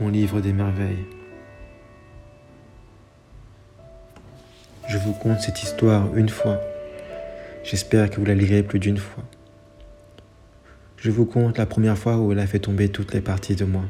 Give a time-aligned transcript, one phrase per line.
[0.00, 1.04] mon livre des merveilles.
[4.88, 6.60] Je vous conte cette histoire une fois.
[7.64, 9.24] J'espère que vous la lirez plus d'une fois.
[10.96, 13.64] Je vous conte la première fois où elle a fait tomber toutes les parties de
[13.64, 13.84] moi.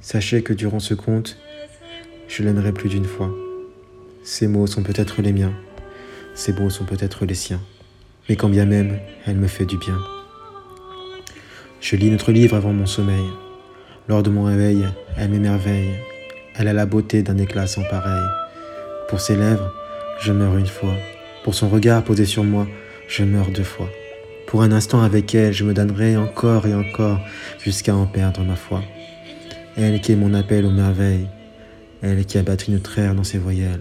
[0.00, 1.38] Sachez que durant ce conte,
[2.28, 3.30] je l'aimerai plus d'une fois.
[4.24, 5.54] Ces mots sont peut-être les miens,
[6.34, 7.60] ces mots sont peut-être les siens,
[8.28, 9.98] mais quand bien même, elle me fait du bien.
[11.80, 13.24] Je lis notre livre avant mon sommeil.
[14.20, 14.84] De mon réveil,
[15.16, 15.94] elle m'émerveille.
[16.58, 18.22] Elle a la beauté d'un éclat sans pareil.
[19.08, 19.72] Pour ses lèvres,
[20.20, 20.92] je meurs une fois.
[21.44, 22.66] Pour son regard posé sur moi,
[23.08, 23.88] je meurs deux fois.
[24.46, 27.20] Pour un instant avec elle, je me donnerai encore et encore
[27.58, 28.82] jusqu'à en perdre ma foi.
[29.78, 31.28] Elle qui est mon appel aux merveilles,
[32.02, 33.80] elle qui a battu notre air dans ses voyelles.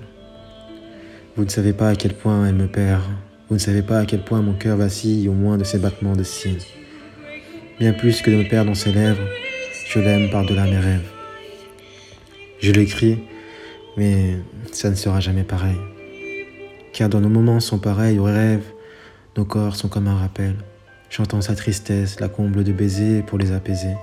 [1.35, 3.03] Vous ne savez pas à quel point elle me perd,
[3.49, 6.15] vous ne savez pas à quel point mon cœur vacille au moins de ses battements
[6.15, 6.63] de cils.
[7.79, 9.27] Bien plus que de me perdre dans ses lèvres,
[9.93, 11.09] je l'aime par-delà mes rêves.
[12.61, 13.19] Je l'écris,
[13.97, 14.37] mais
[14.71, 15.77] ça ne sera jamais pareil.
[16.93, 18.63] Car dans nos moments sont pareils aux rêves,
[19.35, 20.55] nos corps sont comme un rappel.
[21.09, 23.95] J'entends sa tristesse, la comble de baisers pour les apaiser.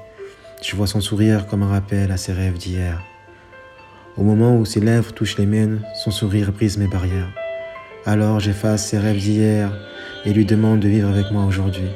[0.62, 3.02] Je vois son sourire comme un rappel à ses rêves d'hier.
[4.18, 7.32] Au moment où ses lèvres touchent les miennes, son sourire brise mes barrières.
[8.04, 9.72] Alors j'efface ses rêves d'hier
[10.26, 11.88] et lui demande de vivre avec moi aujourd'hui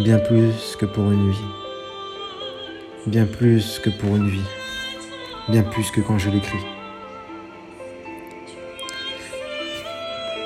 [0.00, 1.63] bien plus que pour une vie,
[3.06, 4.48] bien plus que pour une vie,
[5.48, 6.64] bien plus que quand je l'écris.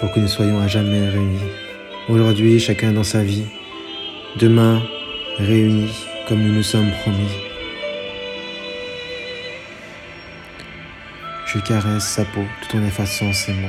[0.00, 1.38] Pour que nous soyons à jamais réunis.
[2.08, 3.46] Aujourd'hui, chacun dans sa vie.
[4.36, 4.82] Demain,
[5.38, 7.30] réunis comme nous nous sommes promis.
[11.46, 13.68] Je caresse sa peau tout en effaçant ses mots.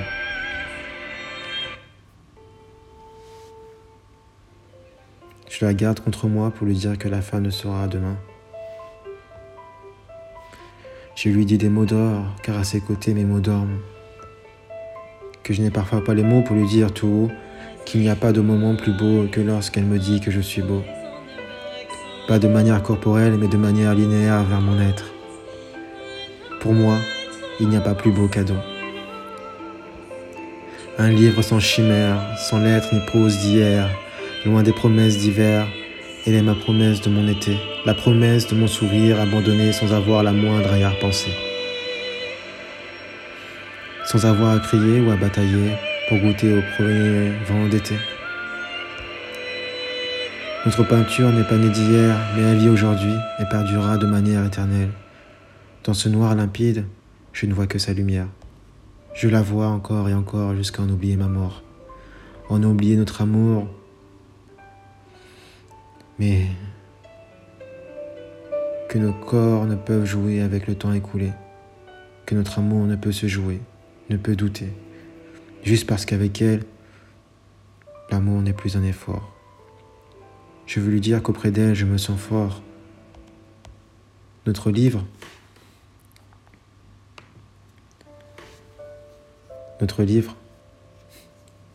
[5.50, 8.18] Je la garde contre moi pour lui dire que la fin ne sera demain.
[11.22, 13.80] Je lui dis des mots d'or, car à ses côtés mes mots dorment.
[15.44, 17.32] Que je n'ai parfois pas les mots pour lui dire tout haut
[17.84, 20.62] qu'il n'y a pas de moment plus beau que lorsqu'elle me dit que je suis
[20.62, 20.82] beau.
[22.30, 25.12] Pas de manière corporelle, mais de manière linéaire vers mon être.
[26.62, 26.96] Pour moi,
[27.60, 28.56] il n'y a pas plus beau cadeau.
[30.98, 33.90] Un livre sans chimère, sans lettres ni prose d'hier,
[34.46, 35.68] loin des promesses d'hiver.
[36.30, 37.58] Elle est ma promesse de mon été,
[37.88, 41.32] la promesse de mon sourire abandonné sans avoir la moindre arrière-pensée.
[44.06, 45.72] Sans avoir à crier ou à batailler
[46.08, 47.96] pour goûter au premier vent d'été.
[50.68, 54.92] Notre peinture n'est pas née d'hier, mais elle vit aujourd'hui et perdurera de manière éternelle.
[55.84, 56.86] Dans ce noir limpide,
[57.34, 58.28] je ne vois que sa lumière.
[59.16, 61.64] Je la vois encore et encore jusqu'à en oublier ma mort.
[62.50, 63.68] En oublier notre amour
[66.20, 66.48] mais
[68.90, 71.32] que nos corps ne peuvent jouer avec le temps écoulé,
[72.26, 73.62] que notre amour ne peut se jouer,
[74.10, 74.74] ne peut douter,
[75.64, 76.64] juste parce qu'avec elle,
[78.12, 79.34] l'amour n'est plus un effort.
[80.66, 82.62] Je veux lui dire qu'auprès d'elle, je me sens fort.
[84.46, 85.06] Notre livre,
[89.82, 90.36] notre livre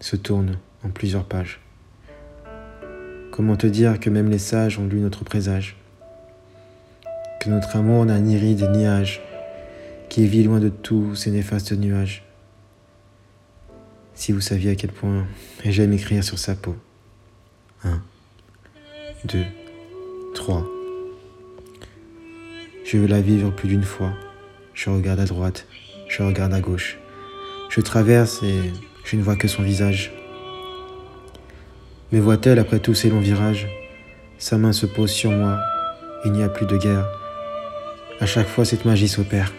[0.01, 1.64] se tourne en plusieurs pages.
[3.35, 5.75] Comment te dire que même les sages ont lu notre présage?
[7.41, 9.21] Que notre amour n'a ni ride ni âge,
[10.09, 12.23] qui vit loin de tous ces néfastes nuages.
[14.15, 15.27] Si vous saviez à quel point
[15.65, 16.77] j'aime écrire sur sa peau.
[17.83, 18.01] Un,
[19.25, 19.47] deux,
[20.37, 20.65] trois.
[22.85, 24.13] Je veux la vivre plus d'une fois.
[24.75, 25.67] Je regarde à droite,
[26.09, 26.99] je regarde à gauche.
[27.69, 28.61] Je traverse et
[29.03, 30.13] je ne vois que son visage.
[32.15, 33.67] Me voit-elle après tous ces longs virages
[34.39, 35.59] Sa main se pose sur moi,
[36.25, 37.09] il n'y a plus de guerre.
[38.21, 39.53] À chaque fois, cette magie s'opère.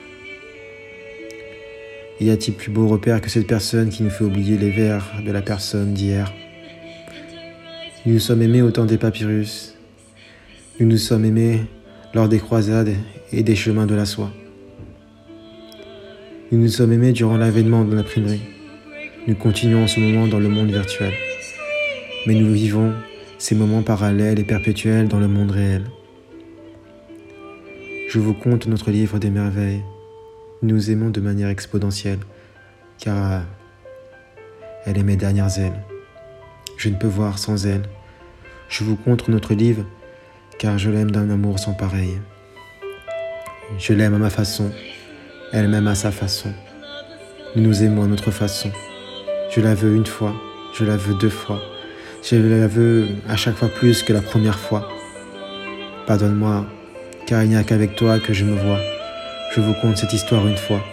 [2.22, 5.34] Y a-t-il plus beau repère que cette personne qui nous fait oublier les vers de
[5.34, 6.32] la personne d'hier?
[8.06, 9.76] Nous nous sommes aimés au temps des papyrus.
[10.80, 11.60] Nous nous sommes aimés
[12.14, 12.94] lors des croisades
[13.34, 14.32] et des chemins de la soie.
[16.54, 18.44] Nous nous sommes aimés durant l'avènement de l'imprimerie.
[19.28, 21.12] Nous continuons en ce moment dans le monde virtuel
[22.26, 22.94] mais nous vivons
[23.38, 25.84] ces moments parallèles et perpétuels dans le monde réel.
[28.10, 29.84] Je vous conte notre livre des merveilles.
[30.62, 32.20] Nous aimons de manière exponentielle,
[32.98, 33.44] car
[34.86, 35.84] elle est mes dernières ailes.
[36.78, 37.84] Je ne peux voir sans elle.
[38.70, 39.86] Je vous conte notre livre,
[40.58, 42.20] car je l'aime d'un amour sans pareil.
[43.78, 44.72] Je l'aime à ma façon,
[45.52, 46.54] elle m'aime à sa façon.
[47.56, 48.72] Nous nous aimons à notre façon.
[49.52, 50.34] Je la veux une fois,
[50.74, 51.62] je la veux deux fois,
[52.28, 54.90] je la veux à chaque fois plus que la première fois.
[56.08, 56.66] Pardonne-moi
[57.28, 58.80] car il n'y a qu'avec toi que je me vois.
[59.56, 60.84] Je vous conte cette histoire une fois.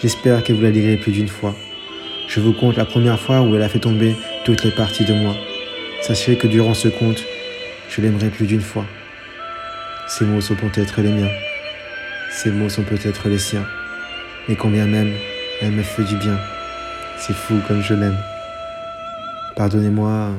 [0.00, 1.54] J'espère que vous la lirez plus d'une fois.
[2.28, 5.12] Je vous conte la première fois où elle a fait tomber toutes les parties de
[5.12, 5.34] moi.
[6.00, 7.22] Sachez que durant ce conte,
[7.90, 8.86] je l'aimerai plus d'une fois.
[10.08, 11.30] Ces mots sont peut-être les miens.
[12.32, 13.66] Ces mots sont peut-être les siens.
[14.48, 15.12] Mais combien même
[15.60, 16.38] elle me fait du bien.
[17.18, 18.16] C'est fou comme je l'aime.
[19.56, 20.32] Pardonnez-moi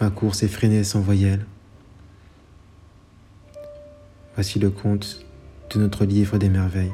[0.00, 1.46] ma course effrénée sans voyelle.
[4.34, 5.24] Voici le conte
[5.74, 6.92] de notre livre des merveilles.